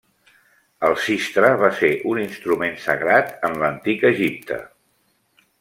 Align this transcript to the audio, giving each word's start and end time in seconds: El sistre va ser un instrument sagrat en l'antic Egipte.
El 0.87 0.95
sistre 1.07 1.51
va 1.65 1.69
ser 1.81 1.91
un 2.13 2.23
instrument 2.23 2.75
sagrat 2.89 3.31
en 3.51 3.63
l'antic 3.65 4.11
Egipte. 4.15 4.63